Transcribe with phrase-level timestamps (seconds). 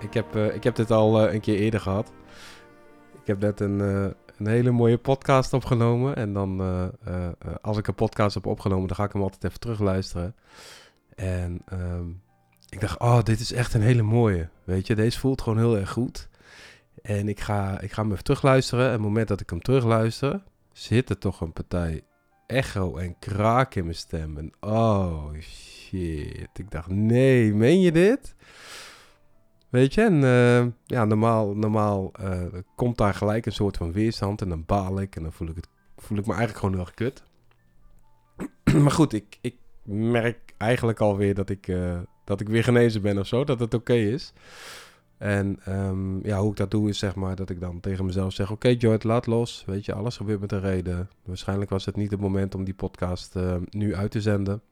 [0.00, 2.12] Ik heb, eh, ik heb dit al eh, een keer eerder gehad.
[3.20, 4.04] Ik heb net een, eh,
[4.38, 6.16] een hele mooie podcast opgenomen.
[6.16, 6.60] En dan,
[7.60, 10.34] als ik een podcast heb opgenomen, dan ga ik hem altijd even terugluisteren.
[11.14, 12.08] En ehm,
[12.68, 14.48] ik dacht, oh, dit is echt een hele mooie.
[14.64, 16.28] Weet je, deze voelt gewoon heel erg goed.
[17.02, 18.84] En ik ga, ik ga hem even terugluisteren.
[18.84, 22.02] En op het moment dat ik hem terugluister, zit er toch een partij
[22.46, 24.36] echo en kraak in mijn stem.
[24.36, 26.58] En oh shit.
[26.58, 28.34] Ik dacht, nee, meen je dit?
[29.70, 32.42] Weet je, en eh, ja, normaal, normaal uh,
[32.76, 35.56] komt daar gelijk een soort van weerstand en dan baal ik en dan voel ik,
[35.56, 37.22] het, voel ik me eigenlijk gewoon heel erg kut.
[38.82, 43.18] maar goed, ik, ik merk eigenlijk alweer dat ik, uh, dat ik weer genezen ben
[43.18, 44.32] of zo, dat het oké is.
[45.18, 48.32] En um, ja, hoe ik dat doe is zeg maar dat ik dan tegen mezelf
[48.32, 48.50] zeg...
[48.50, 49.64] Oké okay, laat los.
[49.66, 51.10] Weet je, alles gebeurt met een reden.
[51.24, 53.34] Waarschijnlijk was het niet het moment om die podcast
[53.70, 54.62] nu uit te zenden.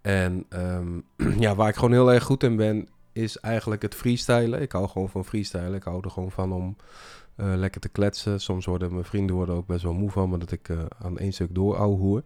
[0.00, 1.04] En um,
[1.44, 4.60] ja, waar ik gewoon heel erg goed in ben, is eigenlijk het freestylen.
[4.60, 5.74] Ik hou gewoon van freestylen.
[5.74, 6.76] Ik hou er gewoon van om
[7.36, 8.40] uh, lekker te kletsen.
[8.40, 11.18] Soms worden mijn vrienden worden ook best wel moe van, maar dat ik uh, aan
[11.18, 12.22] één stuk door hoer.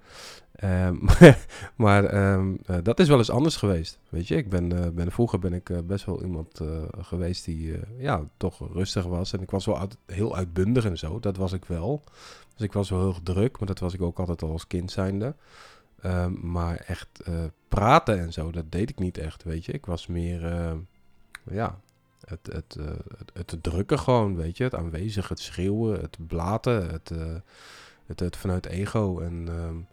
[0.64, 1.00] Um,
[1.77, 3.98] maar um, uh, dat is wel eens anders geweest.
[4.08, 6.61] Weet je, ik ben, ben vroeger ben ik best wel iemand
[7.00, 9.33] geweest die ja, toch rustig was.
[9.33, 11.20] En ik was wel uit, heel uitbundig en zo.
[11.20, 12.02] Dat was ik wel.
[12.55, 14.90] Dus ik was wel heel druk, maar dat was ik ook altijd al als kind
[14.90, 15.34] zijnde.
[16.05, 19.72] Um, maar echt uh, praten en zo, dat deed ik niet echt, weet je.
[19.72, 20.72] Ik was meer, uh,
[21.42, 21.80] ja,
[22.24, 22.86] het, het, uh,
[23.34, 24.64] het, het, drukken gewoon, weet je.
[24.64, 27.12] Het aanwezig, het schreeuwen, het blaten, het,
[28.06, 29.18] het, het, vanuit ego.
[29.20, 29.86] En um,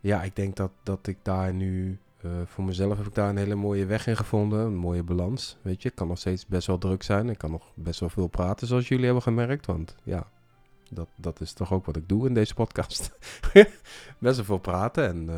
[0.00, 1.98] ja, ik denk dat, dat ik daar nu,
[2.44, 4.60] voor mezelf heb ik daar een hele mooie weg in gevonden.
[4.60, 5.88] Een mooie balans, weet je.
[5.88, 7.28] Ik kan nog steeds best wel druk zijn.
[7.28, 9.66] Ik kan nog best wel veel praten, zoals jullie hebben gemerkt.
[9.66, 10.26] Want ja,
[10.94, 13.18] dat, dat is toch ook wat ik doe in deze podcast.
[14.18, 15.06] Best wel praten.
[15.08, 15.28] En,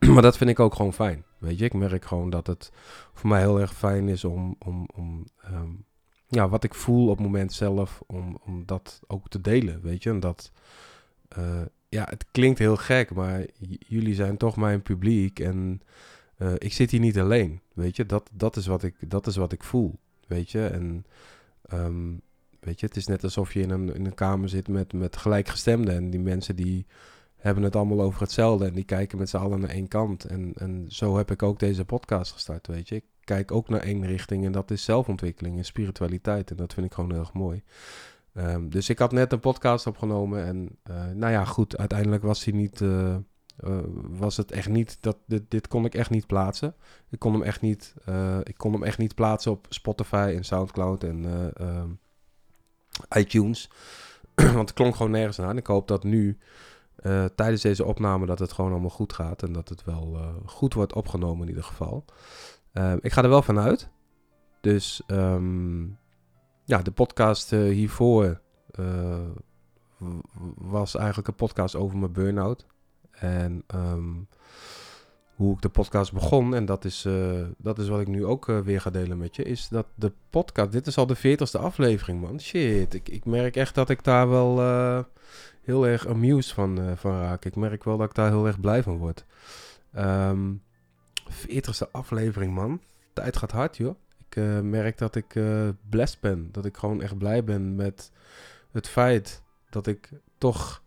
[0.00, 1.24] uh, maar dat vind ik ook gewoon fijn.
[1.38, 2.72] Weet je, ik merk gewoon dat het
[3.14, 5.84] voor mij heel erg fijn is om, om, om um,
[6.28, 9.80] ja, wat ik voel op het moment zelf, om, om dat ook te delen.
[9.82, 10.52] Weet je, en dat,
[11.38, 13.46] uh, ja, het klinkt heel gek, maar
[13.78, 15.82] jullie zijn toch mijn publiek en
[16.38, 17.60] uh, ik zit hier niet alleen.
[17.72, 19.98] Weet je, dat, dat, is, wat ik, dat is wat ik voel.
[20.26, 21.06] Weet je, en
[21.72, 22.20] um,
[22.60, 25.16] Weet je, het is net alsof je in een, in een kamer zit met, met
[25.16, 25.94] gelijkgestemden.
[25.94, 26.86] En die mensen die
[27.36, 28.66] hebben het allemaal over hetzelfde.
[28.66, 30.24] En die kijken met z'n allen naar één kant.
[30.24, 32.94] En, en zo heb ik ook deze podcast gestart, weet je.
[32.94, 36.50] Ik kijk ook naar één richting en dat is zelfontwikkeling en spiritualiteit.
[36.50, 37.62] En dat vind ik gewoon heel erg mooi.
[38.34, 42.44] Um, dus ik had net een podcast opgenomen en uh, nou ja, goed, uiteindelijk was
[42.44, 42.80] hij niet...
[42.80, 43.16] Uh,
[43.64, 46.74] uh, was het echt niet dat dit, dit kon ik echt niet plaatsen.
[47.10, 47.94] Ik kon hem echt niet,
[48.42, 51.88] ik kon hem echt niet plaatsen op Spotify en SoundCloud en ehm,
[53.16, 53.70] iTunes.
[54.34, 55.56] Want het klonk gewoon nergens aan.
[55.56, 56.38] Ik hoop dat nu
[57.02, 59.42] uh, tijdens deze opname dat het gewoon allemaal goed gaat.
[59.42, 62.04] En dat het wel uh, goed wordt opgenomen in ieder geval.
[62.72, 63.88] Uh, ik ga er wel vanuit.
[64.60, 65.98] Dus um,
[66.64, 68.40] ja, de podcast hiervoor
[70.54, 72.66] was eigenlijk een podcast over mijn burn-out.
[73.10, 74.28] En um,
[75.40, 78.48] hoe ik de podcast begon, en dat is, uh, dat is wat ik nu ook
[78.48, 81.58] uh, weer ga delen met je, is dat de podcast, dit is al de veertigste
[81.58, 82.40] aflevering, man.
[82.40, 84.98] Shit, ik, ik merk echt dat ik daar wel uh,
[85.62, 87.44] heel erg amused van, van raak.
[87.44, 89.24] Ik merk wel dat ik daar heel erg blij van word.
[89.98, 90.62] Um,
[91.28, 92.80] veertigste aflevering, man.
[93.12, 93.94] Tijd gaat hard, joh.
[94.28, 95.40] Ik merk dat ik
[95.90, 96.48] blessed ben.
[96.52, 98.12] Dat ik gewoon echt blij ben met
[98.72, 100.08] het feit dat ik
[100.38, 100.82] toch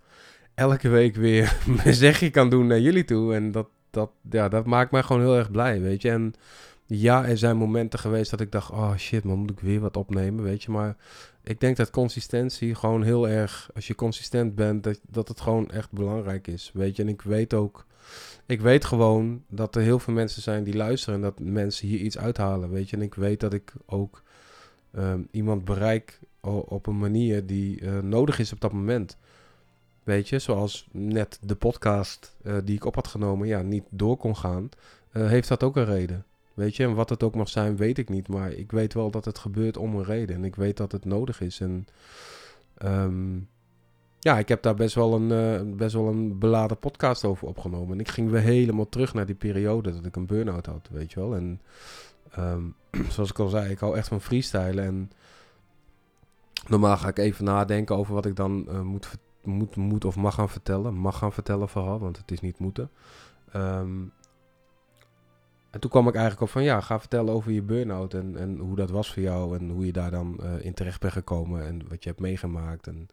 [0.53, 3.35] elke week weer mijn zegje kan doen naar jullie toe.
[3.35, 6.09] En dat, dat, ja, dat maakt mij gewoon heel erg blij, weet je.
[6.09, 6.33] En
[6.85, 9.97] ja, er zijn momenten geweest dat ik dacht, oh shit man, moet ik weer wat
[9.97, 10.71] opnemen, weet je.
[10.71, 10.95] Maar
[11.43, 15.69] ik denk dat consistentie gewoon heel erg, als je consistent bent, dat, dat het gewoon
[15.69, 17.01] echt belangrijk is, weet je.
[17.01, 17.85] En ik weet ook,
[18.45, 21.99] ik weet gewoon dat er heel veel mensen zijn die luisteren en dat mensen hier
[21.99, 22.95] iets uithalen, weet je.
[22.95, 24.23] En ik weet dat ik ook
[24.97, 26.19] um, iemand bereik
[26.65, 29.17] op een manier die uh, nodig is op dat moment.
[30.03, 34.17] Weet je, zoals net de podcast uh, die ik op had genomen, ja, niet door
[34.17, 34.69] kon gaan,
[35.13, 36.25] uh, heeft dat ook een reden.
[36.53, 38.27] Weet je, en wat het ook mag zijn, weet ik niet.
[38.27, 40.35] Maar ik weet wel dat het gebeurt om een reden.
[40.35, 41.59] En ik weet dat het nodig is.
[41.59, 41.87] En
[42.77, 43.39] ehm,
[44.19, 47.93] ja, ik heb daar best wel, een, uh, best wel een beladen podcast over opgenomen.
[47.93, 51.11] En ik ging weer helemaal terug naar die periode dat ik een burn-out had, weet
[51.11, 51.35] je wel.
[51.35, 51.61] En
[52.31, 52.63] ehm,
[53.13, 54.83] zoals ik al zei, ik hou echt van freestylen.
[54.83, 55.11] En
[56.67, 60.49] normaal ga ik even nadenken over wat ik dan moet, moet, moet of mag gaan
[60.49, 60.93] vertellen.
[60.93, 62.89] Mag gaan vertellen vooral, want het is niet moeten.
[63.55, 64.13] Um,
[65.73, 68.57] en toen kwam ik eigenlijk op van ja, ga vertellen over je burn-out en, en
[68.57, 71.65] hoe dat was voor jou en hoe je daar dan uh, in terecht bent gekomen
[71.65, 73.07] en wat je hebt meegemaakt en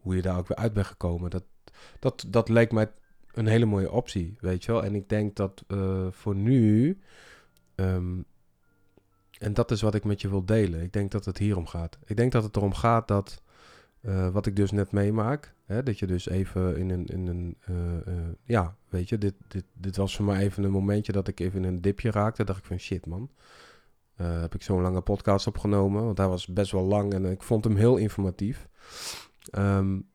[0.00, 1.30] hoe je daar ook weer uit bent gekomen.
[1.30, 1.42] Dat,
[1.98, 2.90] dat, dat leek mij
[3.32, 4.84] een hele mooie optie, weet je wel.
[4.84, 6.98] En ik denk dat uh, voor nu,
[7.74, 8.24] um,
[9.38, 11.98] en dat is wat ik met je wil delen, ik denk dat het hierom gaat.
[12.04, 13.42] Ik denk dat het erom gaat dat
[14.06, 17.56] uh, wat ik dus net meemaak, hè, dat je dus even in een, in een
[17.70, 18.14] uh, uh,
[18.44, 21.64] ja, weet je, dit, dit, dit was voor mij even een momentje dat ik even
[21.64, 22.44] in een dipje raakte.
[22.44, 23.30] dacht ik van shit man,
[24.16, 27.64] heb ik zo'n lange podcast opgenomen, want hij was best wel lang en ik vond
[27.64, 28.68] hem heel informatief.
[29.58, 30.08] Um,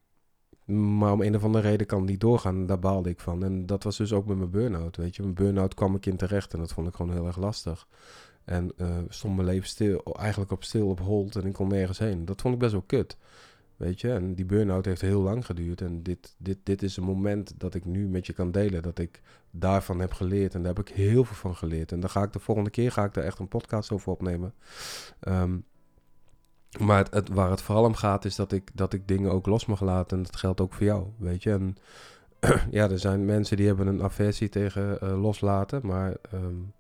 [0.65, 2.65] maar om een of andere reden kan niet doorgaan.
[2.65, 3.43] Daar baalde ik van.
[3.43, 4.97] En dat was dus ook met mijn burn-out.
[4.97, 7.37] Weet je, mijn burn-out kwam ik in terecht en dat vond ik gewoon heel erg
[7.37, 7.87] lastig.
[8.43, 8.71] En
[9.07, 12.25] stond mijn leven eigenlijk op stil op hold en ik kon nergens heen.
[12.25, 13.17] Dat vond ik best wel kut.
[13.81, 15.81] Weet je, en die burn-out heeft heel lang geduurd.
[15.81, 18.81] En dit, dit, dit is een moment dat ik nu met je kan delen.
[18.81, 20.53] Dat ik daarvan heb geleerd.
[20.53, 21.91] En daar heb ik heel veel van geleerd.
[21.91, 24.53] En dan ga ik de volgende keer ga ik daar echt een podcast over opnemen.
[25.27, 25.65] Um,
[26.79, 29.65] maar het, waar het vooral om gaat is dat ik, dat ik dingen ook los
[29.65, 30.17] mag laten.
[30.17, 31.51] En dat geldt ook voor jou, weet je.
[31.51, 31.77] En
[32.77, 35.81] ja, er zijn mensen die hebben een aversie tegen uh, loslaten.
[35.83, 36.73] Maar um,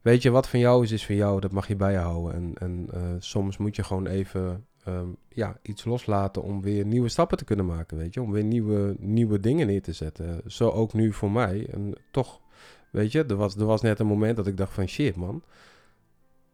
[0.00, 1.40] weet je, wat van jou is, is van jou.
[1.40, 2.34] Dat mag je bij je houden.
[2.34, 7.08] En, en uh, soms moet je gewoon even um, ja, iets loslaten om weer nieuwe
[7.08, 8.22] stappen te kunnen maken, weet je.
[8.22, 10.40] Om weer nieuwe, nieuwe dingen neer te zetten.
[10.46, 11.66] Zo ook nu voor mij.
[11.70, 12.40] En toch,
[12.90, 15.42] weet je, er was, er was net een moment dat ik dacht van shit man.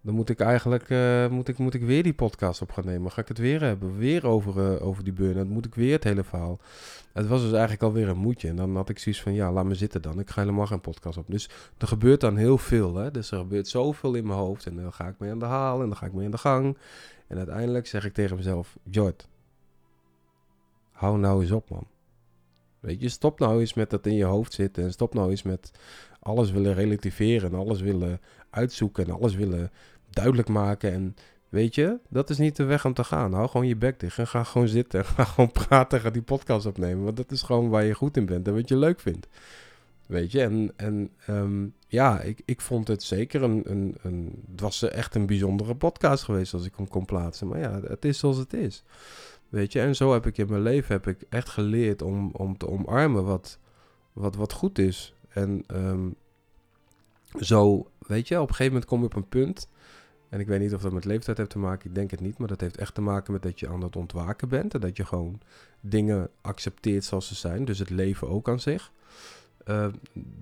[0.02, 3.10] Dan moet ik eigenlijk uh, moet ik, moet ik weer die podcast op gaan nemen.
[3.10, 3.96] Ga ik het weer hebben?
[3.96, 6.58] Weer over, uh, over die burn Dan moet ik weer het hele verhaal.
[7.12, 8.48] Het was dus eigenlijk alweer een moedje.
[8.48, 10.20] En dan had ik zoiets van, ja, laat me zitten dan.
[10.20, 11.24] Ik ga helemaal geen podcast op.
[11.28, 12.94] Dus er gebeurt dan heel veel.
[12.94, 13.10] Hè?
[13.10, 14.66] Dus er gebeurt zoveel in mijn hoofd.
[14.66, 16.38] En dan ga ik mee aan de haal en dan ga ik mee aan de
[16.38, 16.78] gang.
[17.26, 19.28] En uiteindelijk zeg ik tegen mezelf: Jord,
[20.92, 21.86] hou nou eens op, man.
[22.80, 24.84] Weet je, stop nou eens met dat in je hoofd zitten.
[24.84, 25.70] En stop nou eens met
[26.20, 27.52] alles willen relativeren.
[27.52, 28.20] En alles willen
[28.50, 29.04] uitzoeken.
[29.04, 29.70] En alles willen
[30.10, 30.92] duidelijk maken.
[30.92, 31.16] En
[31.48, 33.32] weet je, dat is niet de weg om te gaan.
[33.32, 34.18] Hou gewoon je bek dicht.
[34.18, 35.00] En ga gewoon zitten.
[35.00, 36.00] En ga gewoon praten.
[36.00, 37.04] Ga die podcast opnemen.
[37.04, 38.46] Want dat is gewoon waar je goed in bent.
[38.46, 39.28] En wat je leuk vindt.
[40.10, 44.44] Weet je, en, en um, ja, ik, ik vond het zeker een, een, een...
[44.50, 47.48] Het was echt een bijzondere podcast geweest als ik hem kon plaatsen.
[47.48, 48.84] Maar ja, het is zoals het is.
[49.48, 52.58] Weet je, en zo heb ik in mijn leven heb ik echt geleerd om, om
[52.58, 53.58] te omarmen wat,
[54.12, 55.14] wat, wat goed is.
[55.30, 56.14] En um,
[57.40, 59.68] zo, weet je, op een gegeven moment kom je op een punt...
[60.30, 62.38] En ik weet niet of dat met leeftijd heeft te maken, ik denk het niet.
[62.38, 64.74] Maar dat heeft echt te maken met dat je aan het ontwaken bent.
[64.74, 65.40] En dat je gewoon
[65.80, 67.64] dingen accepteert zoals ze zijn.
[67.64, 68.92] Dus het leven ook aan zich.
[69.66, 69.86] Uh,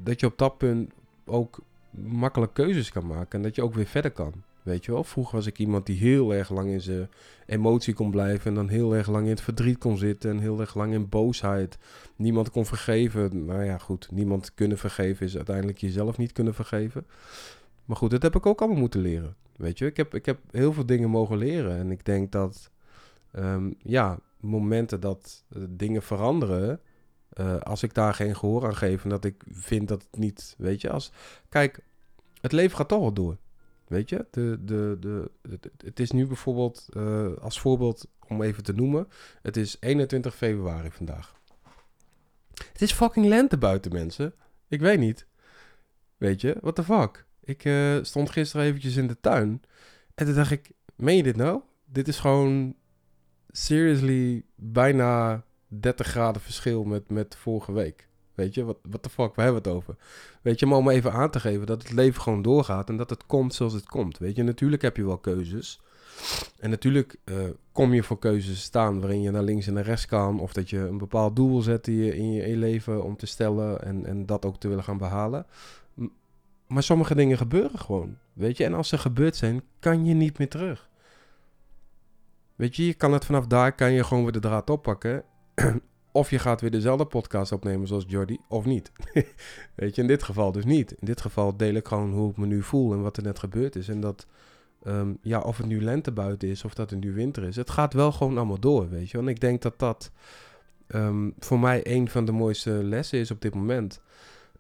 [0.03, 0.93] dat je op dat punt
[1.25, 1.59] ook
[1.91, 4.33] makkelijk keuzes kan maken en dat je ook weer verder kan.
[4.69, 7.11] Weet je wel, vroeger was ik iemand die heel erg lang in zijn
[7.47, 10.61] emotie kon blijven en dan heel erg lang in het verdriet kon zitten en heel
[10.61, 11.79] erg lang in boosheid.
[12.17, 13.45] Niemand kon vergeven.
[13.45, 17.07] Nou ja, goed, niemand kunnen vergeven is uiteindelijk jezelf niet kunnen vergeven.
[17.85, 19.37] Maar goed, dat heb ik ook allemaal moeten leren.
[19.57, 22.71] Weet je, ik heb, ik heb heel veel dingen mogen leren en ik denk dat,
[23.33, 26.81] um, ja, momenten dat uh, dingen veranderen,
[27.41, 30.55] uh, als ik daar geen gehoor aan geef en dat ik vind dat het niet,
[30.59, 31.13] weet je, als...
[31.49, 31.81] Kijk,
[32.41, 33.37] het leven gaat toch wel door,
[33.89, 34.27] weet je.
[34.31, 35.31] De, de, de,
[35.85, 39.09] het, is nu bijvoorbeeld, uh, als voorbeeld om even te noemen,
[39.43, 41.37] het is 21 februari vandaag.
[42.73, 44.35] Het is fucking lente buiten, mensen.
[44.69, 45.27] Ik weet niet.
[46.17, 47.27] Weet je, what the fuck?
[47.41, 49.63] Ik uh, stond gisteren eventjes in de tuin
[50.15, 51.61] en toen dacht ik, meen je dit nou?
[51.85, 52.75] Dit is gewoon
[53.51, 58.08] seriously bijna 30 graden verschil met, met vorige week.
[58.39, 59.97] Weet je, wat de fuck, waar hebben we het over?
[60.43, 63.11] Weet je, maar om even aan te geven dat het leven gewoon doorgaat en dat
[63.11, 64.19] het komt zoals het komt.
[64.19, 65.81] Weet je, natuurlijk heb je wel keuzes.
[66.59, 67.37] En natuurlijk uh,
[67.73, 70.41] kom je voor keuzes staan waarin je naar links en naar rechts kan.
[70.41, 73.83] Of dat je een bepaald doel zetten in je, in je leven om te stellen
[73.83, 75.47] en, en dat ook te willen gaan behalen.
[76.67, 78.17] Maar sommige dingen gebeuren gewoon.
[78.33, 80.89] Weet je, en als ze gebeurd zijn, kan je niet meer terug.
[82.55, 85.25] Weet je, je kan het vanaf daar, kan je gewoon weer de draad oppakken
[86.13, 88.93] of je gaat weer dezelfde podcast opnemen zoals Jordi, of niet.
[89.75, 90.91] Weet je, in dit geval dus niet.
[90.93, 93.39] In dit geval deel ik gewoon hoe ik me nu voel en wat er net
[93.39, 93.89] gebeurd is.
[93.89, 94.27] En dat,
[94.87, 97.57] um, ja, of het nu lente buiten is of dat het nu winter is.
[97.57, 99.19] Het gaat wel gewoon allemaal door, weet je.
[99.19, 100.11] En ik denk dat dat
[100.89, 104.01] um, voor mij een van de mooiste lessen is op dit moment.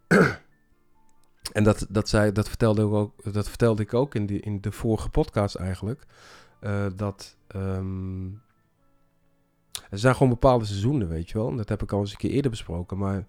[1.52, 4.60] en dat, dat, zei, dat, vertelde ik ook, dat vertelde ik ook in, die, in
[4.60, 6.02] de vorige podcast eigenlijk.
[6.60, 7.36] Uh, dat...
[7.56, 8.46] Um,
[9.90, 11.56] Er zijn gewoon bepaalde seizoenen, weet je wel.
[11.56, 12.98] Dat heb ik al eens een keer eerder besproken.
[12.98, 13.26] Maar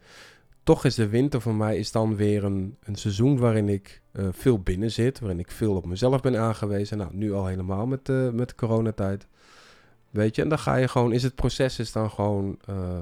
[0.63, 4.27] toch is de winter voor mij is dan weer een, een seizoen waarin ik uh,
[4.31, 5.19] veel binnen zit.
[5.19, 6.97] Waarin ik veel op mezelf ben aangewezen.
[6.97, 9.27] Nou, nu al helemaal met, uh, met de coronatijd.
[10.09, 12.99] Weet je, en dan ga je gewoon, is het proces is dan gewoon uh,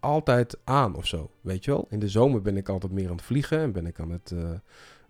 [0.00, 1.30] altijd aan of zo.
[1.40, 1.86] Weet je wel?
[1.90, 4.32] In de zomer ben ik altijd meer aan het vliegen en ben ik aan het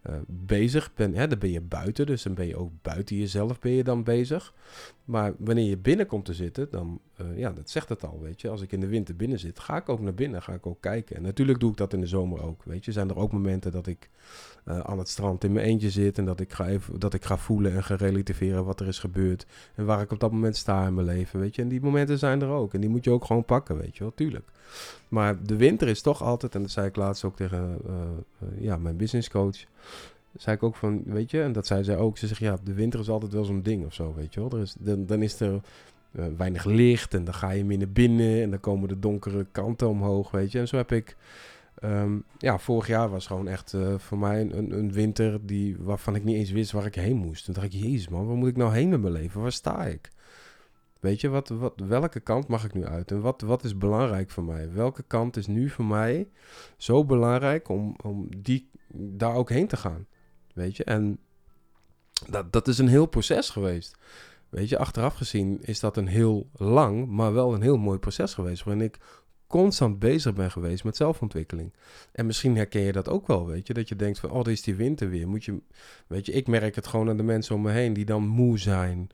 [0.08, 3.58] uh, bezig ben, hè, dan ben je buiten, dus dan ben je ook buiten jezelf
[3.58, 4.52] ben je dan bezig.
[5.04, 8.40] Maar wanneer je binnen komt te zitten, dan, uh, ja, dat zegt het al, weet
[8.40, 8.48] je.
[8.48, 10.80] Als ik in de winter binnen zit, ga ik ook naar binnen, ga ik ook
[10.80, 11.16] kijken.
[11.16, 12.92] En natuurlijk doe ik dat in de zomer ook, weet je.
[12.92, 14.10] Zijn er ook momenten dat ik
[14.64, 17.24] uh, aan het strand in mijn eentje zit en dat ik, ga even, dat ik
[17.24, 19.46] ga voelen en ga relativeren wat er is gebeurd.
[19.74, 21.62] En waar ik op dat moment sta in mijn leven, weet je.
[21.62, 24.02] En die momenten zijn er ook en die moet je ook gewoon pakken, weet je
[24.02, 24.48] wel, tuurlijk.
[25.08, 27.78] Maar de winter is toch altijd, en dat zei ik laatst ook tegen
[28.58, 29.64] ja, mijn business coach
[30.38, 32.18] zei ik ook van, weet je, en dat zei zij ook.
[32.18, 34.50] Ze zegt, ja, de winter is altijd wel zo'n ding of zo, weet je wel.
[34.50, 35.60] Er is, dan, dan is er
[36.12, 39.88] uh, weinig licht en dan ga je naar binnen en dan komen de donkere kanten
[39.88, 40.58] omhoog, weet je.
[40.58, 41.16] En zo heb ik,
[41.84, 46.14] um, ja, vorig jaar was gewoon echt uh, voor mij een, een, winter die, waarvan
[46.14, 47.44] ik niet eens wist waar ik heen moest.
[47.44, 49.40] Toen dacht ik, jezus man, waar moet ik nou heen met mijn leven?
[49.40, 50.10] Waar sta ik?
[51.00, 53.10] Weet je, wat, wat, welke kant mag ik nu uit?
[53.10, 54.72] En wat, wat is belangrijk voor mij?
[54.72, 56.28] Welke kant is nu voor mij
[56.76, 60.06] zo belangrijk om, om die, daar ook heen te gaan?
[60.56, 61.18] Weet je, en
[62.28, 63.96] dat, dat is een heel proces geweest.
[64.48, 68.34] Weet je, achteraf gezien is dat een heel lang, maar wel een heel mooi proces
[68.34, 68.64] geweest.
[68.64, 68.98] Waarin ik
[69.46, 71.72] constant bezig ben geweest met zelfontwikkeling.
[72.12, 73.74] En misschien herken je dat ook wel, weet je.
[73.74, 75.28] Dat je denkt van, oh, er is die winter weer.
[75.28, 75.60] Moet je,
[76.06, 78.58] weet je, ik merk het gewoon aan de mensen om me heen die dan moe
[78.58, 79.08] zijn.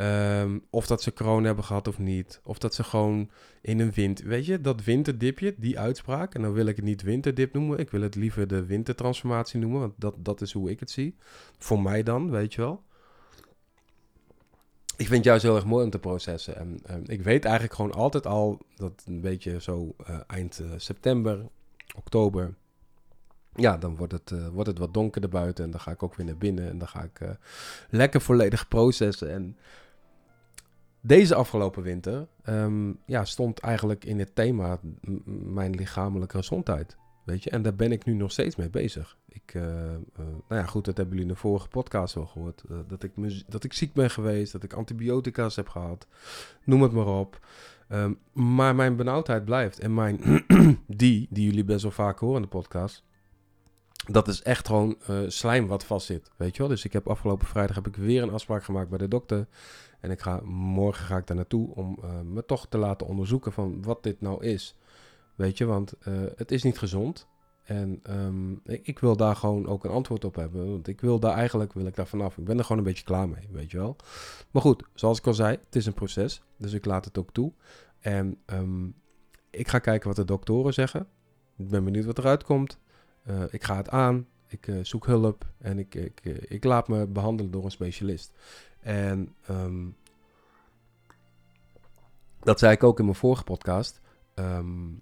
[0.00, 2.40] Um, of dat ze corona hebben gehad of niet.
[2.44, 3.30] Of dat ze gewoon
[3.60, 4.20] in een wind...
[4.20, 6.34] Weet je, dat winterdipje, die uitspraak.
[6.34, 7.78] En dan wil ik het niet winterdip noemen.
[7.78, 9.80] Ik wil het liever de wintertransformatie noemen.
[9.80, 11.16] Want dat, dat is hoe ik het zie.
[11.58, 12.82] Voor mij dan, weet je wel.
[14.96, 16.56] Ik vind het juist heel erg mooi om te processen.
[16.84, 18.58] En ik weet eigenlijk gewoon altijd al...
[18.76, 21.46] dat een beetje zo uh, eind uh, september,
[21.96, 22.54] oktober...
[23.60, 26.14] Ja, dan wordt het, uh, wordt het wat donkerder buiten en dan ga ik ook
[26.14, 27.30] weer naar binnen en dan ga ik uh,
[27.90, 29.30] lekker volledig processen.
[29.30, 29.56] En
[31.00, 34.78] deze afgelopen winter um, ja, stond eigenlijk in het thema
[35.44, 36.96] mijn lichamelijke gezondheid.
[37.24, 39.16] Weet je, en daar ben ik nu nog steeds mee bezig.
[39.28, 39.62] Ik, uh,
[40.16, 42.62] nou ja, goed, dat hebben jullie in de vorige podcast al gehoord.
[42.88, 43.12] Dat, ik
[43.48, 46.06] dat ik ziek ben geweest, dat ik antibiotica's heb gehad.
[46.64, 47.46] Noem het maar op.
[47.92, 49.78] Um, maar mijn benauwdheid blijft.
[49.78, 50.44] En mijn
[50.86, 53.04] die, die jullie best wel vaak horen in de podcast.
[54.10, 54.96] Dat is echt gewoon
[55.26, 56.30] slijm wat vastzit.
[56.36, 56.68] Weet je wel?
[56.70, 59.46] Dus ik heb afgelopen vrijdag heb ik weer een afspraak gemaakt bij de dokter.
[60.00, 63.52] En ik ga, morgen ga ik daar naartoe om uh, me toch te laten onderzoeken
[63.52, 64.76] van wat dit nou is.
[65.34, 67.26] Weet je, want uh, het is niet gezond.
[67.62, 70.70] En um, ik, wil daar gewoon ook een antwoord op hebben.
[70.70, 72.38] Want ik wil daar eigenlijk, wil ik daar vanaf.
[72.38, 73.96] Ik ben er gewoon een beetje klaar mee, weet je wel.
[74.50, 76.42] Maar goed, zoals ik al zei, het is een proces.
[76.56, 77.52] Dus ik laat het ook toe.
[78.00, 78.94] En um,
[79.50, 81.06] ik ga kijken wat de doktoren zeggen.
[81.56, 82.78] Ik ben benieuwd wat eruit komt.
[83.28, 84.26] Uh, ik ga het aan.
[84.46, 85.46] Ik uh, zoek hulp.
[85.58, 88.32] En ik, ik, ik laat me behandelen door een specialist.
[88.80, 89.96] En um,
[92.40, 94.00] dat zei ik ook in mijn vorige podcast.
[94.34, 95.00] Um,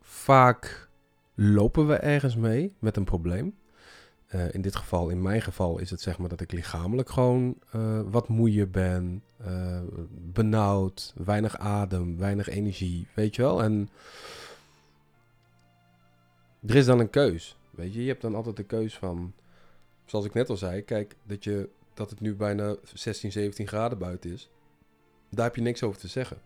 [0.00, 0.88] vaak
[1.34, 3.60] lopen we ergens mee met een probleem.
[4.50, 7.56] In dit geval, in mijn geval, is het zeg maar dat ik lichamelijk gewoon
[8.10, 9.22] wat moeier ben,
[10.10, 13.62] benauwd, weinig adem, weinig energie, weet je wel.
[13.62, 13.88] En
[16.66, 18.02] er is dan een keus, weet je.
[18.02, 19.32] Je hebt dan altijd de keus van
[20.04, 23.98] zoals ik net al zei, kijk, dat, je, dat het nu bijna 16, 17 graden
[23.98, 24.50] buiten is.
[25.30, 26.38] Daar heb je niks over te zeggen.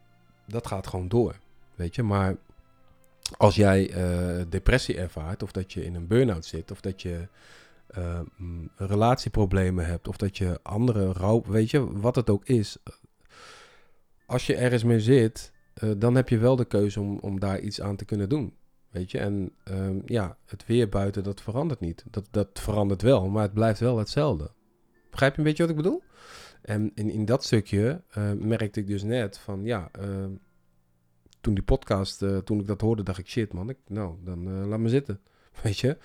[0.46, 1.38] Dat gaat gewoon door,
[1.74, 2.02] weet je.
[2.02, 2.36] Maar
[3.36, 7.28] als jij uh, depressie ervaart, of dat je in een burn-out zit, of dat je
[7.98, 8.20] uh,
[8.76, 12.76] relatieproblemen hebt, of dat je andere rouw, weet je, wat het ook is.
[14.26, 17.60] Als je ergens mee zit, uh, dan heb je wel de keuze om, om daar
[17.60, 18.54] iets aan te kunnen doen.
[18.90, 22.04] Weet je, en um, ja, het weer buiten, dat verandert niet.
[22.10, 24.50] Dat, dat verandert wel, maar het blijft wel hetzelfde.
[25.10, 26.02] Begrijp je een beetje wat ik bedoel?
[26.62, 30.24] En in, in dat stukje uh, merkte ik dus net van, ja, uh,
[31.40, 34.66] toen die podcast, uh, toen ik dat hoorde, dacht ik, shit man, ik, nou, dan
[34.68, 35.20] laat me zitten.
[35.62, 35.96] Weet je?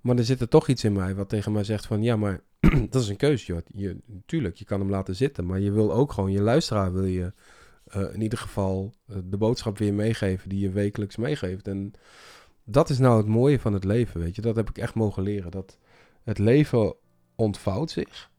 [0.00, 2.42] Maar er zit er toch iets in mij wat tegen mij zegt van, ja, maar
[2.90, 3.60] dat is een keuze, joh.
[3.74, 7.04] Je, tuurlijk, je kan hem laten zitten, maar je wil ook gewoon, je luisteraar wil
[7.04, 7.32] je
[7.96, 11.68] uh, in ieder geval uh, de boodschap weer meegeven die je wekelijks meegeeft.
[11.68, 11.92] En
[12.64, 14.42] dat is nou het mooie van het leven, weet je.
[14.42, 15.50] Dat heb ik echt mogen leren.
[15.50, 15.78] Dat
[16.22, 16.94] het leven
[17.34, 18.30] ontvouwt zich.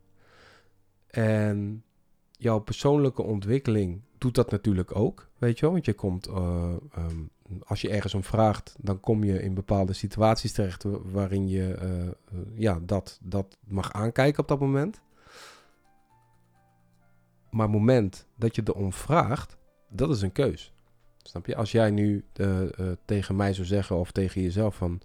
[1.07, 1.83] En
[2.31, 5.71] jouw persoonlijke ontwikkeling doet dat natuurlijk ook, weet je wel.
[5.71, 7.29] Want je komt, uh, um,
[7.63, 11.77] als je ergens om vraagt, dan kom je in bepaalde situaties terecht waarin je
[12.55, 15.01] ja, dat, dat mag aankijken op dat moment.
[17.55, 19.57] Maar het moment dat je erom vraagt,
[19.89, 20.73] dat is een keus.
[21.21, 21.55] Snap je?
[21.55, 22.69] Als jij nu uh, uh,
[23.05, 25.01] tegen mij zou zeggen of tegen jezelf van...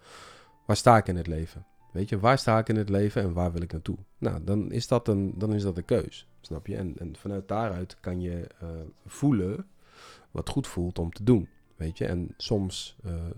[0.67, 1.67] Waar sta ik in het leven?
[1.93, 3.97] Weet je, waar sta ik in het leven en waar wil ik naartoe?
[4.19, 6.27] Nou, dan is dat een, dan is dat een keus.
[6.41, 6.77] Snap je?
[6.77, 8.69] En, en vanuit daaruit kan je uh,
[9.07, 9.67] voelen
[10.31, 11.49] wat goed voelt om te doen.
[11.77, 12.97] Weet je, en soms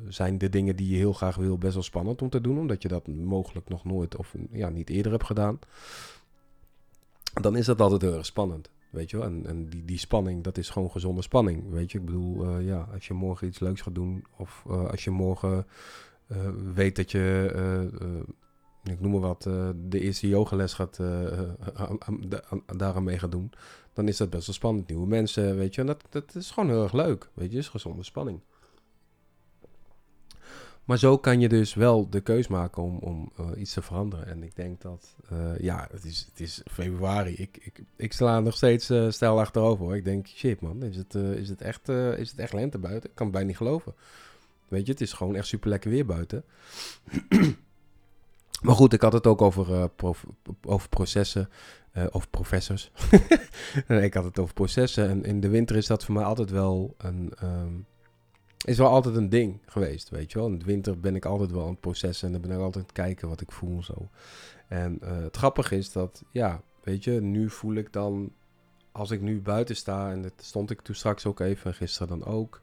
[0.09, 2.83] zijn de dingen die je heel graag wil best wel spannend om te doen, omdat
[2.83, 5.59] je dat mogelijk nog nooit of ja, niet eerder hebt gedaan.
[7.40, 8.71] Dan is dat altijd heel erg spannend.
[8.93, 9.27] Weet je wel?
[9.27, 11.71] En, en die, die spanning, dat is gewoon gezonde spanning.
[11.71, 14.91] Weet je, ik bedoel, uh, ja, als je morgen iets leuks gaat doen, of uh,
[14.91, 15.67] als je morgen
[16.75, 17.91] weet dat je
[18.85, 19.43] ik noem maar wat,
[19.77, 21.01] de eerste yogales gaat,
[22.77, 23.53] daaraan mee gaat doen,
[23.93, 24.89] dan is dat best wel spannend.
[24.89, 27.69] Nieuwe mensen, weet je, en dat, dat is gewoon heel erg leuk, weet je, is
[27.69, 28.41] gezonde spanning.
[30.85, 34.27] Maar zo kan je dus wel de keus maken om, om uh, iets te veranderen.
[34.27, 35.17] En ik denk dat,
[35.59, 37.35] ja, het is, het is februari.
[37.35, 39.85] Ik, ik, ik sla nog steeds stijl achterover.
[39.85, 39.97] Hoor.
[39.97, 43.11] Ik denk, shit man, is het, is, het echt, is het echt lente buiten?
[43.11, 43.95] Ik kan het bijna niet geloven.
[44.69, 46.45] Weet je, het is gewoon echt super lekker weer buiten.
[48.62, 50.27] Maar goed, ik had het ook over, prof,
[50.62, 51.49] over processen.
[52.11, 52.91] Over professors.
[53.89, 55.09] nee, ik had het over processen.
[55.09, 57.33] En in de winter is dat voor mij altijd wel een.
[57.43, 57.87] Um,
[58.64, 60.49] is wel altijd een ding geweest, weet je wel.
[60.49, 62.26] In de winter ben ik altijd wel aan het processen.
[62.26, 64.09] En dan ben ik altijd aan het kijken wat ik voel zo.
[64.69, 68.33] En uh, het grappige is dat, ja, weet je, nu voel ik dan.
[68.92, 72.19] Als ik nu buiten sta, en dat stond ik toen straks ook even, en gisteren
[72.19, 72.62] dan ook.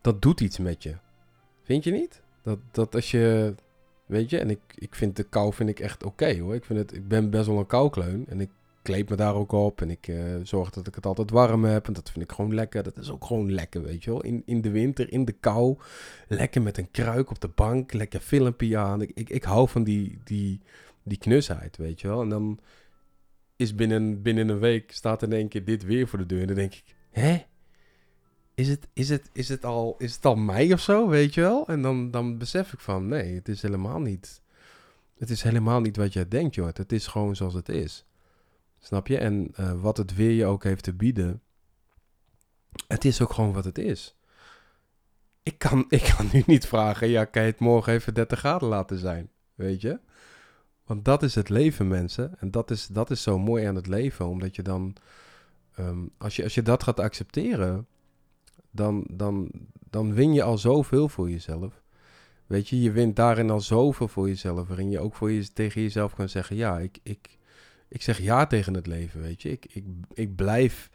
[0.00, 0.96] Dat doet iets met je.
[1.62, 2.22] Vind je niet?
[2.42, 3.54] Dat, dat als je
[4.06, 6.54] Weet je, en ik, ik vind de kou vind ik echt oké hoor.
[6.54, 8.50] Ik, vind het, ik ben best wel een koukleun en ik
[8.86, 9.80] kleed me daar ook op.
[9.80, 11.86] En ik uh, zorg dat ik het altijd warm heb.
[11.86, 12.82] En dat vind ik gewoon lekker.
[12.82, 14.22] Dat is ook gewoon lekker, weet je wel.
[14.22, 15.76] In, in de winter, in de kou.
[16.28, 17.92] Lekker met een kruik op de bank.
[17.92, 19.02] Lekker filmpje aan.
[19.02, 20.60] Ik, ik, ik hou van die, die,
[21.02, 22.22] die knusheid, weet je wel.
[22.22, 22.58] En dan
[23.56, 26.40] is binnen, binnen een week staat in één keer dit weer voor de deur.
[26.40, 27.44] En dan denk ik, hè?
[28.54, 31.40] is het, is het, is het, al, is het al mei of zo, weet je
[31.40, 31.66] wel?
[31.66, 34.44] En dan, dan besef ik van, nee, het is helemaal niet...
[35.18, 36.66] Het is helemaal niet wat jij denkt, joh.
[36.72, 38.05] Het is gewoon zoals het is.
[38.86, 39.18] Snap je?
[39.18, 41.42] En uh, wat het weer je ook heeft te bieden...
[42.86, 44.16] Het is ook gewoon wat het is.
[45.42, 48.68] Ik kan, ik kan nu niet vragen, ja, kan je het morgen even 30 graden
[48.68, 49.30] laten zijn?
[49.54, 49.98] Weet je?
[50.84, 52.38] Want dat is het leven, mensen.
[52.38, 54.96] En dat is, dat is zo mooi aan het leven, omdat je dan...
[55.78, 57.86] Um, als, je, als je dat gaat accepteren
[58.70, 59.50] dan, dan,
[59.90, 61.82] dan win je al zoveel voor jezelf.
[62.46, 64.68] Weet je, je wint daarin al zoveel voor jezelf.
[64.68, 67.36] Waarin je ook voor tegen jezelf kan zeggen: Ja, ik, ik,
[67.88, 69.20] ik zeg ja tegen het leven.
[69.20, 70.90] Weet je, ik, ik, ik blijf,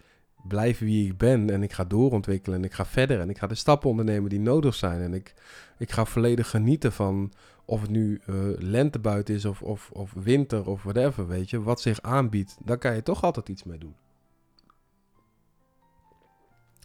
[0.47, 1.49] blijf wie ik ben.
[1.49, 2.57] En ik ga doorontwikkelen.
[2.57, 3.19] En ik ga verder.
[3.19, 5.01] En ik ga de stappen ondernemen die nodig zijn.
[5.01, 5.33] En ik,
[5.77, 7.33] ik ga volledig genieten van
[7.65, 11.27] of het nu uh, lente buiten is of, of, of winter of whatever.
[11.27, 13.95] Weet je, wat zich aanbiedt, daar kan je toch altijd iets mee doen.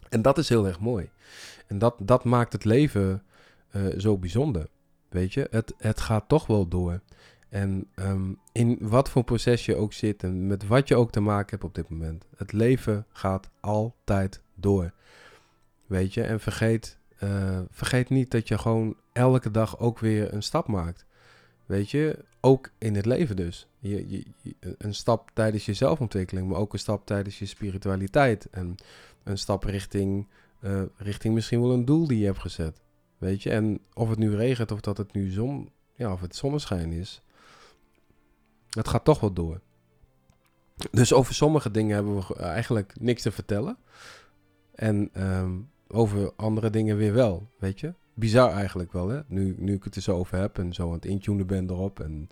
[0.09, 1.09] En dat is heel erg mooi.
[1.67, 3.23] En dat, dat maakt het leven
[3.75, 4.67] uh, zo bijzonder.
[5.09, 7.01] Weet je, het, het gaat toch wel door.
[7.49, 11.19] En um, in wat voor proces je ook zit en met wat je ook te
[11.19, 12.27] maken hebt op dit moment.
[12.35, 14.93] Het leven gaat altijd door.
[15.85, 20.43] Weet je, en vergeet, uh, vergeet niet dat je gewoon elke dag ook weer een
[20.43, 21.05] stap maakt.
[21.65, 23.67] Weet je, ook in het leven dus.
[23.79, 24.25] Je, je,
[24.77, 28.47] een stap tijdens je zelfontwikkeling, maar ook een stap tijdens je spiritualiteit.
[28.51, 28.75] En
[29.23, 30.27] een stap richting,
[30.61, 32.81] uh, richting misschien wel een doel die je hebt gezet.
[33.17, 36.35] Weet je, en of het nu regent of dat het nu zon, ja, of het
[36.35, 37.21] zonneschijn is,
[38.77, 39.61] het gaat toch wel door.
[40.91, 43.77] Dus over sommige dingen hebben we eigenlijk niks te vertellen.
[44.75, 47.93] En um, over andere dingen weer wel, weet je.
[48.13, 49.21] Bizar eigenlijk wel, hè.
[49.27, 51.99] Nu, nu ik het er zo over heb en zo aan het intunen ben erop.
[51.99, 52.29] En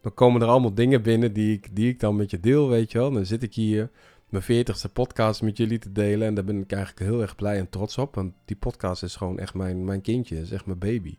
[0.00, 2.92] dan komen er allemaal dingen binnen die ik, die ik dan met je deel, weet
[2.92, 3.10] je wel.
[3.10, 3.90] Dan zit ik hier
[4.28, 6.26] mijn veertigste podcast met jullie te delen.
[6.26, 8.14] En daar ben ik eigenlijk heel erg blij en trots op.
[8.14, 10.40] Want die podcast is gewoon echt mijn, mijn kindje.
[10.40, 11.18] is echt mijn baby.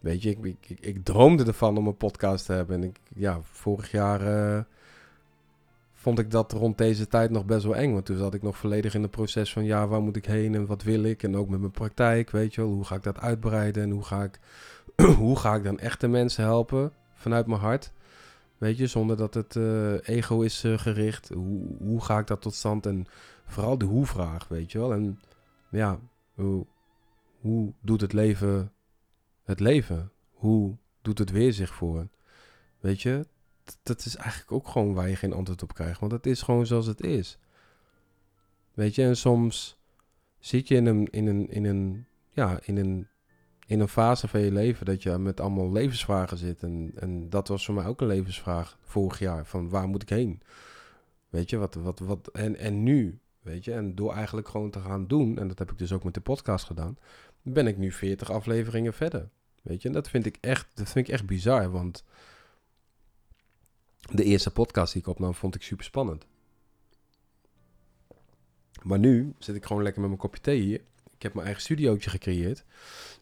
[0.00, 2.76] Weet je, ik, ik, droomde ervan om een podcast te hebben.
[2.76, 4.60] En ik, ja, vorig jaar uh,
[5.92, 7.92] vond ik dat rond deze tijd nog best wel eng.
[7.92, 10.54] Want toen zat ik nog volledig in het proces van, ja, waar moet ik heen
[10.54, 11.22] en wat wil ik?
[11.22, 12.70] En ook met mijn praktijk, weet je wel.
[12.70, 14.40] Hoe ga ik dat uitbreiden en hoe ga ik,
[15.16, 17.92] hoe ga ik dan echte mensen helpen vanuit mijn hart?
[18.58, 21.28] Weet je, zonder dat het uh, ego is uh, gericht.
[21.28, 22.86] Hoe, hoe ga ik dat tot stand?
[22.86, 23.06] En
[23.46, 24.92] vooral de hoe-vraag, weet je wel.
[24.92, 25.20] En
[25.70, 25.98] ja,
[26.34, 26.66] hoe,
[27.40, 28.72] hoe doet het leven
[29.50, 30.12] het leven?
[30.30, 32.08] Hoe doet het weer zich voor?
[32.80, 33.26] Weet je,
[33.82, 36.00] dat is eigenlijk ook gewoon waar je geen antwoord op krijgt.
[36.00, 37.38] Want het is gewoon zoals het is.
[38.74, 39.78] Weet je, en soms
[40.38, 43.08] zit je in een, in een, in een, ja, in een
[43.70, 46.62] in een fase van je leven dat je met allemaal levensvragen zit.
[46.62, 49.46] En, en dat was voor mij ook een levensvraag vorig jaar.
[49.46, 50.42] Van waar moet ik heen?
[51.28, 54.80] Weet je, wat, wat, wat, en, en nu, weet je, en door eigenlijk gewoon te
[54.80, 56.98] gaan doen, en dat heb ik dus ook met de podcast gedaan,
[57.42, 59.28] ben ik nu 40 afleveringen verder.
[59.62, 62.04] Weet je, en dat vind ik echt, dat vind ik echt bizar, want
[64.12, 66.26] de eerste podcast die ik opnam vond ik super spannend.
[68.82, 70.80] Maar nu zit ik gewoon lekker met mijn kopje thee hier.
[71.14, 72.64] Ik heb mijn eigen studiootje gecreëerd.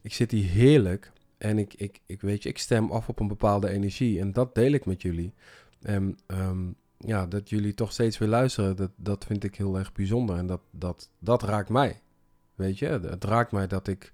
[0.01, 1.13] Ik zit hier heerlijk.
[1.39, 4.21] En ik, ik, ik weet je, ik stem af op een bepaalde energie.
[4.21, 5.35] En dat deel ik met jullie.
[5.83, 9.93] En ehm, ja, dat jullie toch steeds weer luisteren, dat, dat vind ik heel erg
[9.93, 10.37] bijzonder.
[10.37, 12.01] En dat, dat, dat raakt mij.
[12.55, 14.13] Weet je, het raakt mij dat ik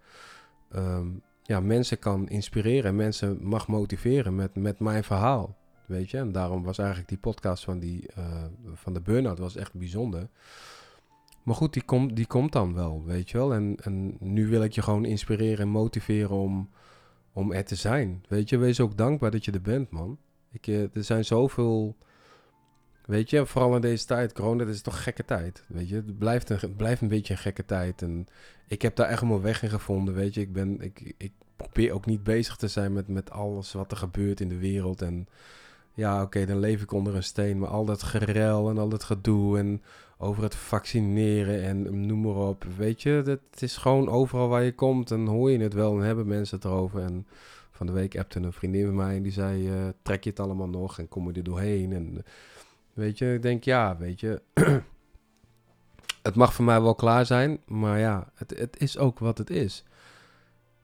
[0.70, 1.08] ehm,
[1.46, 5.56] ja, mensen kan inspireren en mensen mag motiveren met, met mijn verhaal.
[5.86, 9.56] Weet je, en daarom was eigenlijk die podcast van, die, uh, van de burn-out was
[9.56, 10.28] echt bijzonder.
[11.42, 13.54] Maar goed, die, komt die komt dan wel, weet je wel.
[13.54, 16.70] En, en nu wil ik je gewoon inspireren en motiveren om,
[17.32, 18.24] om er te zijn.
[18.28, 20.18] Weet je, wees ook dankbaar dat je er bent, man.
[20.50, 21.96] Ik, uh, er zijn zoveel...
[23.06, 25.64] Weet je, vooral in deze tijd, corona, dat is toch gekke tijd.
[25.66, 28.02] Weet je, het blijft een, blijft een beetje een gekke tijd.
[28.02, 28.26] En
[28.68, 30.40] ik heb daar echt mijn weg in gevonden, weet je.
[30.40, 33.96] Ik, ben, ik, ik probeer ook niet bezig te zijn met, met alles wat er
[33.96, 35.02] gebeurt in de wereld.
[35.02, 35.28] En
[35.94, 37.58] ja, oké, dan leef ik onder een steen.
[37.58, 39.82] Maar al dat gerel en al dat gedoe en
[40.18, 42.64] over het vaccineren en noem maar op.
[42.76, 46.04] Weet je, het is gewoon overal waar je komt en hoor je het wel en
[46.06, 47.02] hebben mensen het erover.
[47.02, 47.26] En
[47.70, 50.40] van de week appte een vriendin van mij en die zei, uh, trek je het
[50.40, 51.92] allemaal nog en kom je er doorheen?
[51.92, 52.24] En
[52.94, 54.42] weet je, ik denk, ja, weet je,
[56.22, 59.50] het mag voor mij wel klaar zijn, maar ja, het, het is ook wat het
[59.50, 59.84] is.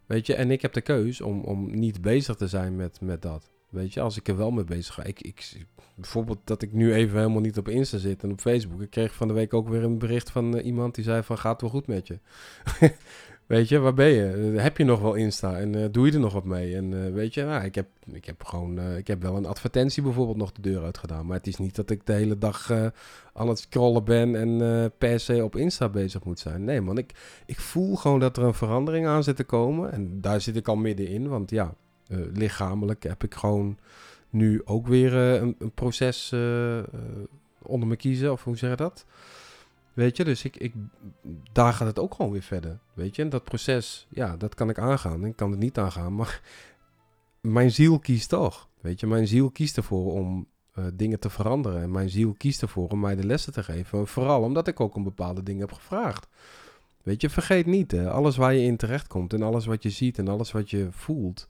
[0.07, 3.23] Weet je, en ik heb de keus om, om niet bezig te zijn met, met
[3.23, 3.51] dat.
[3.68, 5.05] Weet je, als ik er wel mee bezig ga.
[5.05, 8.81] Ik, ik, bijvoorbeeld dat ik nu even helemaal niet op Insta zit en op Facebook.
[8.81, 11.38] Ik kreeg van de week ook weer een bericht van uh, iemand die zei van
[11.38, 12.18] gaat wel goed met je.
[13.51, 14.53] weet je, waar ben je?
[14.53, 16.77] Uh, heb je nog wel Insta en uh, doe je er nog wat mee?
[16.77, 20.37] En weet je, nou, ik, heb, ik heb gewoon, ik heb wel een advertentie bijvoorbeeld
[20.37, 21.27] nog de deur uit gedaan.
[21.27, 22.71] Maar het is niet dat ik de hele dag
[23.33, 26.65] aan het scrollen ben en per se op Insta bezig moet zijn.
[26.65, 27.13] Nee man, ik,
[27.47, 29.93] ik voel gewoon dat er een verandering aan zit te komen.
[29.93, 31.75] En daar zit ik al middenin, want ja
[32.33, 33.79] lichamelijk heb ik gewoon
[34.31, 36.35] nu ook weer een, een, proces
[37.63, 38.33] onder me kiezen.
[38.33, 39.07] Of hoe zeg je dat?
[40.01, 40.75] Weet je, dus ik, ik,
[41.53, 42.79] daar gaat het ook gewoon weer verder.
[42.95, 45.25] Weet je, en dat proces, ja, dat kan ik aangaan.
[45.25, 46.41] Ik kan het niet aangaan, maar
[47.41, 48.69] mijn ziel kiest toch.
[48.81, 50.49] Weet je, mijn ziel kiest ervoor om
[50.95, 51.83] dingen te veranderen.
[51.83, 54.07] En mijn ziel kiest ervoor om mij de lessen te geven.
[54.07, 56.27] Vooral omdat ik ook een bepaalde dingen heb gevraagd.
[57.03, 60.19] Weet je, vergeet niet, alles waar je in terecht komt en alles wat je ziet
[60.19, 61.49] en alles wat je voelt,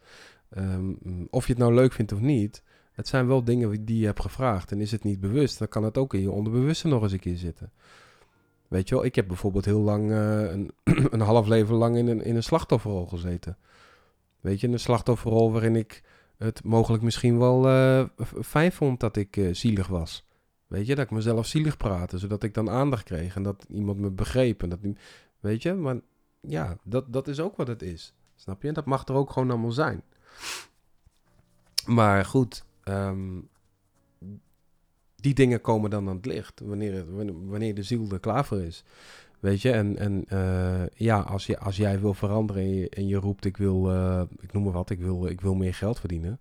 [0.59, 0.99] Um,
[1.31, 4.21] of je het nou leuk vindt of niet, het zijn wel dingen die je hebt
[4.21, 4.73] gevraagd.
[4.73, 7.19] En is het niet bewust, dan kan het ook in je onderbewuste nog eens een
[7.19, 7.73] keer zitten.
[8.71, 10.71] Weet je wel, ik heb bijvoorbeeld heel lang, uh, een,
[11.15, 13.57] een half leven lang in een, in een slachtofferrol gezeten.
[14.41, 16.03] Weet je, een slachtofferrol waarin ik
[16.37, 18.05] het mogelijk misschien wel uh,
[18.43, 20.27] fijn vond dat ik uh, zielig was.
[20.67, 23.99] Weet je, dat ik mezelf zielig praatte, zodat ik dan aandacht kreeg en dat iemand
[23.99, 24.63] me begreep.
[24.63, 24.79] En dat,
[25.41, 26.01] weet je, maar
[26.41, 28.15] ja, dat, dat is ook wat het is.
[28.37, 28.69] Snap je?
[28.69, 30.03] En dat mag er ook gewoon allemaal zijn.
[31.87, 33.49] Maar goed, um,
[35.21, 37.05] die dingen komen dan aan het licht wanneer,
[37.47, 38.85] wanneer de ziel er klaar voor is.
[39.41, 43.07] Weet je, en, en uh, ja, als, je, als jij wil veranderen en je, en
[43.07, 45.99] je roept, ik wil, uh, ik noem maar wat, ik wil, ik wil meer geld
[46.01, 46.41] verdienen.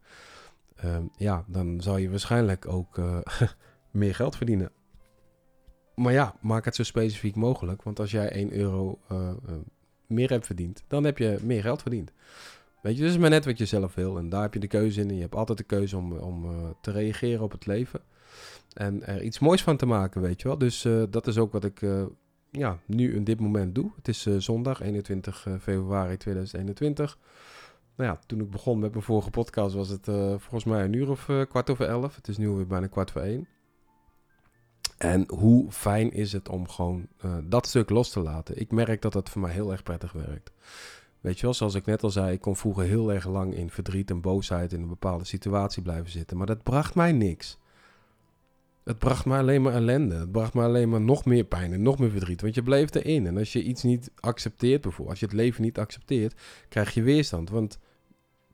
[0.86, 3.20] Uh, ja, dan zal je waarschijnlijk ook eh,
[3.92, 4.72] meer geld verdienen.
[5.96, 7.84] Maar ja, maak het zo specifiek mogelijk.
[7.84, 9.00] Want als jij 1 euro
[10.08, 12.12] meer hebt verdiend, dan heb je meer geld verdiend.
[12.82, 14.18] Weet je, dus maar net wat je zelf wil.
[14.18, 15.10] En daar heb je de keuze in.
[15.10, 16.46] En je hebt altijd de keuze om, om
[16.82, 18.02] te reageren op het leven.
[18.74, 20.58] En er iets moois van te maken, weet je wel.
[20.58, 22.04] Dus uh, dat is ook wat ik uh,
[22.52, 23.92] ja, nu in dit moment doe.
[23.96, 27.18] Het is zondag 21 februari 2021.
[27.96, 30.06] Nou ja, toen ik begon met mijn vorige podcast was het
[30.38, 32.16] volgens mij een uur of kwart over elf.
[32.16, 33.48] Het is nu weer bijna kwart voor één.
[34.98, 37.08] En hoe fijn is het om gewoon
[37.44, 38.60] dat stuk los te laten.
[38.60, 40.52] Ik merk dat dat voor mij heel erg prettig werkt.
[41.22, 43.70] Weet je wel, zoals ik net al zei, ik kon vroeger heel erg lang in
[43.70, 46.38] verdriet en boosheid in een bepaalde situatie blijven zitten.
[46.38, 47.59] Maar dat bracht mij niks.
[48.90, 50.16] Het bracht mij alleen maar ellende.
[50.16, 52.42] Het bracht mij alleen maar nog meer pijn en nog meer verdriet.
[52.42, 53.28] Want je bleef erin.
[53.28, 57.02] En als je iets niet accepteert, bijvoorbeeld, als je het leven niet accepteert, krijg je
[57.02, 57.50] weerstand.
[57.50, 57.80] Want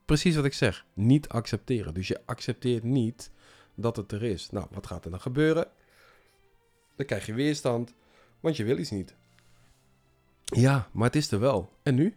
[0.04, 1.94] precies wat ik zeg, niet accepteren.
[1.94, 3.30] Dus je accepteert niet
[3.74, 4.50] dat het er is.
[4.50, 5.66] Nou, wat gaat er dan gebeuren?
[6.96, 7.94] Dan krijg je weerstand,
[8.40, 9.14] want je wil iets niet.
[10.44, 11.72] Ja, maar het is er wel.
[11.82, 12.16] En nu?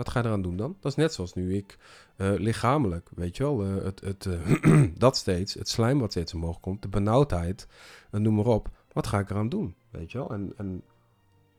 [0.00, 0.76] Wat ga je eraan doen dan?
[0.80, 1.78] Dat is net zoals nu ik
[2.16, 6.34] uh, lichamelijk, weet je wel, uh, het, het, uh, dat steeds, het slijm wat steeds
[6.34, 7.66] omhoog komt, de benauwdheid,
[8.10, 8.68] noem maar op.
[8.92, 10.30] Wat ga ik eraan doen, weet je wel?
[10.30, 10.82] En, en,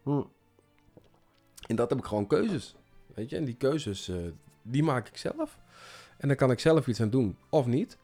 [0.04, 0.22] hm.
[1.68, 2.76] en dat heb ik gewoon keuzes,
[3.14, 3.38] weet je?
[3.38, 4.12] En die keuzes,
[4.62, 5.58] die maak ik zelf.
[6.18, 7.98] En dan kan ik zelf iets aan doen of niet.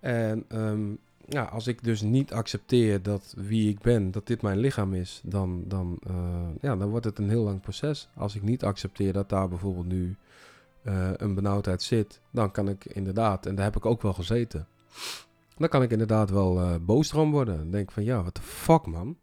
[0.00, 4.58] En um, ja, als ik dus niet accepteer dat wie ik ben, dat dit mijn
[4.58, 8.08] lichaam is, dan, dan, eh, ja, dan wordt het een heel lang proces.
[8.14, 10.16] Als ik niet accepteer dat daar bijvoorbeeld nu
[10.82, 14.66] uh, een benauwdheid zit, dan kan ik inderdaad, en daar heb ik ook wel gezeten,
[15.56, 17.56] dan kan ik inderdaad wel uh, boos erom worden.
[17.56, 19.16] Dan denk van, ja, wat de fuck man.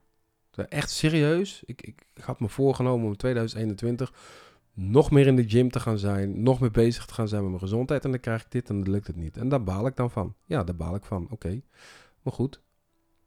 [0.69, 1.63] Echt serieus?
[1.65, 4.13] Ik, ik had me voorgenomen om 2021
[4.79, 7.49] nog meer in de gym te gaan zijn, nog meer bezig te gaan zijn met
[7.49, 8.03] mijn gezondheid.
[8.03, 9.37] En dan krijg ik dit en dan lukt het niet.
[9.37, 10.35] En daar baal ik dan van.
[10.45, 11.27] Ja, daar baal ik van.
[11.29, 11.61] Oké,
[12.21, 12.61] maar goed.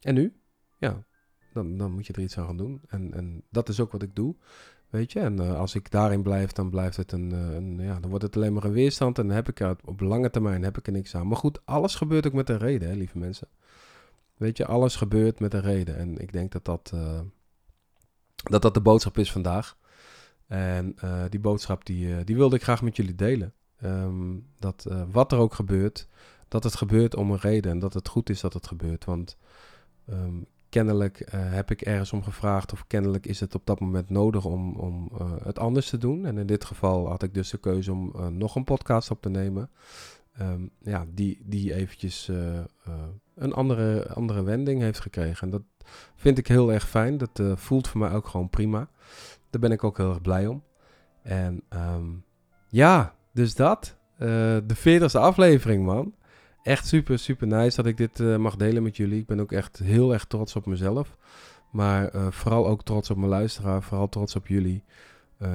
[0.01, 0.37] En nu?
[0.79, 1.05] Ja,
[1.53, 2.81] dan, dan moet je er iets aan gaan doen.
[2.89, 4.37] En, en dat is ook wat ik doe.
[4.91, 8.01] Weet je, en uh, als ik daarin blijf, dan blijft het een, uh, een, ja,
[8.01, 9.19] dan wordt het alleen maar een weerstand.
[9.19, 11.27] En dan heb ik er op lange termijn heb ik er niks aan.
[11.27, 13.49] Maar goed, alles gebeurt ook met een reden, hè, lieve mensen.
[14.37, 15.97] Weet je, alles gebeurt met een reden.
[15.97, 17.21] En ik denk dat dat, uh,
[18.43, 19.77] dat, dat de boodschap is vandaag.
[20.53, 23.53] En uh, die boodschap die, uh, die wilde ik graag met jullie delen.
[23.85, 26.09] Um, dat uh, wat er ook gebeurt,
[26.49, 27.71] dat het gebeurt om een reden.
[27.71, 29.05] En dat het goed is dat het gebeurt.
[29.05, 29.37] Want
[30.11, 32.73] um, kennelijk heb ik ergens om gevraagd.
[32.73, 35.11] Of kennelijk is het op dat moment nodig om, om
[35.43, 36.27] het anders te doen.
[36.27, 39.29] En in dit geval had ik dus de keuze om nog een podcast op te
[39.29, 39.71] nemen.
[40.41, 42.31] Um, ja, die, die eventjes
[43.35, 45.43] een andere, andere wending heeft gekregen.
[45.43, 45.63] En dat
[46.15, 47.19] vind ik heel erg fijn.
[47.19, 48.89] Dat voelt voor mij ook gewoon prima.
[49.53, 50.63] Daar ben ik ook heel erg blij om.
[51.23, 52.25] En um,
[52.69, 53.97] ja, dus dat.
[54.13, 54.29] Uh,
[54.67, 56.15] de veertigste aflevering, man.
[56.63, 59.21] Echt super, super nice dat ik dit uh, mag delen met jullie.
[59.21, 61.17] Ik ben ook echt heel erg trots op mezelf.
[61.71, 63.83] Maar uh, vooral ook trots op mijn luisteraar.
[63.83, 64.85] Vooral trots op jullie.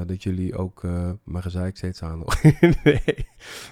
[0.06, 0.82] dat jullie ook...
[1.24, 2.24] maar zei ik steeds aan.
[2.84, 3.28] nee.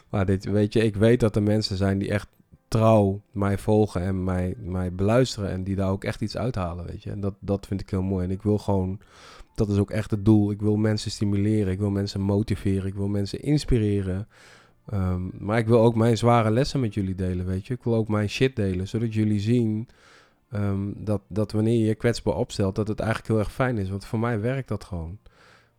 [0.09, 2.27] Maar dit, weet je, ik weet dat er mensen zijn die echt
[2.67, 5.49] trouw mij volgen en mij, mij beluisteren.
[5.49, 7.11] En die daar ook echt iets uithalen, weet je.
[7.11, 8.25] En dat, dat vind ik heel mooi.
[8.25, 8.99] En ik wil gewoon
[9.55, 10.51] dat is ook echt het doel.
[10.51, 14.27] Ik wil mensen stimuleren, ik wil mensen motiveren, ik wil mensen inspireren.
[14.93, 17.73] Um, maar ik wil ook mijn zware lessen met jullie delen, weet je.
[17.73, 19.87] Ik wil ook mijn shit delen, zodat jullie zien
[20.53, 23.89] um, dat, dat wanneer je je kwetsbaar opstelt, dat het eigenlijk heel erg fijn is.
[23.89, 25.17] Want voor mij werkt dat gewoon.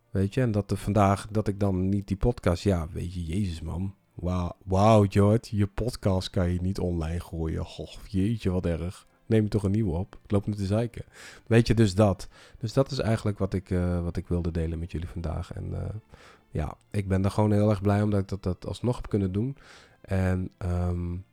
[0.09, 3.25] Weet je, en dat er vandaag, dat ik dan niet die podcast, ja, weet je,
[3.25, 3.95] jezus man.
[4.13, 7.65] Wauw, wow, George, je podcast kan je niet online gooien.
[7.65, 10.19] Goh, jeetje, wat erg neem toch een nieuwe op.
[10.23, 11.05] Ik loop nu te zeiken.
[11.47, 12.27] Weet je, dus dat.
[12.57, 15.53] Dus dat is eigenlijk wat ik, uh, wat ik wilde delen met jullie vandaag.
[15.53, 15.77] En uh,
[16.49, 19.31] ja, ik ben er gewoon heel erg blij omdat ik dat, dat alsnog heb kunnen
[19.31, 19.57] doen.
[20.01, 21.25] En um,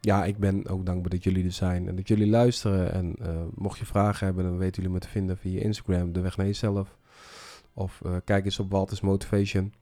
[0.00, 2.92] ja, ik ben ook dankbaar dat jullie er zijn en dat jullie luisteren.
[2.92, 6.20] En uh, mocht je vragen hebben, dan weten jullie me te vinden via Instagram, de
[6.20, 6.98] weg naar jezelf.
[7.72, 9.72] Of kijk eens op Walters Motivation.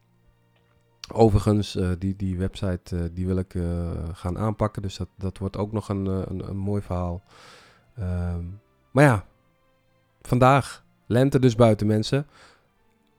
[1.12, 3.54] Overigens, die, die website die wil ik
[4.12, 4.82] gaan aanpakken.
[4.82, 6.06] Dus dat, dat wordt ook nog een,
[6.48, 7.22] een mooi verhaal.
[8.00, 9.26] Um, maar ja,
[10.22, 12.26] vandaag, lente dus buiten mensen.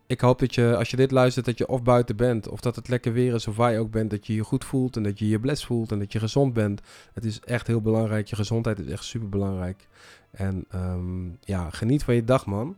[0.07, 2.75] Ik hoop dat je, als je dit luistert, dat je of buiten bent, of dat
[2.75, 5.03] het lekker weer is, of waar je ook bent, dat je je goed voelt en
[5.03, 6.81] dat je je bless voelt en dat je gezond bent.
[7.13, 8.27] Het is echt heel belangrijk.
[8.27, 9.87] Je gezondheid is echt super belangrijk.
[10.31, 12.77] En um, ja, geniet van je dag, man.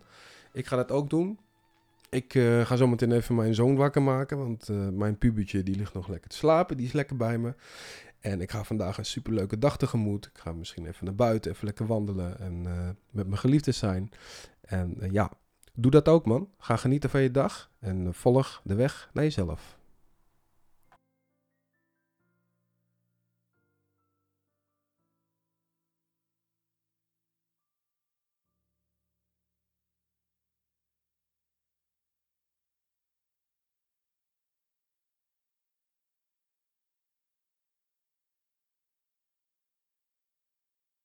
[0.52, 1.40] Ik ga dat ook doen.
[2.10, 5.76] Ik uh, ga zo meteen even mijn zoon wakker maken, want uh, mijn pubertje die
[5.76, 7.54] ligt nog lekker te slapen, die is lekker bij me.
[8.22, 10.26] En ik ga vandaag een superleuke dag tegemoet.
[10.26, 14.12] Ik ga misschien even naar buiten, even lekker wandelen en uh, met mijn geliefde zijn.
[14.62, 15.32] En ja,
[15.74, 16.50] doe dat ook man.
[16.58, 19.80] Ga genieten van je dag en volg de weg naar jezelf.